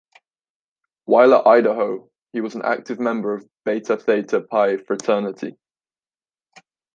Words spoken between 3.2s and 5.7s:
of Beta Theta Pi fraternity.